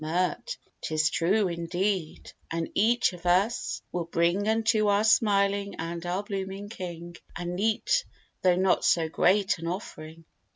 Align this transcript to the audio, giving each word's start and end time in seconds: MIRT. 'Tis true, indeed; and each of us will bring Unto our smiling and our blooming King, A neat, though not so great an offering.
MIRT. 0.03 0.57
'Tis 0.81 1.11
true, 1.11 1.47
indeed; 1.47 2.31
and 2.49 2.71
each 2.73 3.13
of 3.13 3.27
us 3.27 3.83
will 3.91 4.05
bring 4.05 4.47
Unto 4.47 4.87
our 4.87 5.03
smiling 5.03 5.75
and 5.75 6.03
our 6.07 6.23
blooming 6.23 6.69
King, 6.69 7.15
A 7.37 7.45
neat, 7.45 8.03
though 8.41 8.55
not 8.55 8.83
so 8.83 9.07
great 9.09 9.59
an 9.59 9.67
offering. 9.67 10.25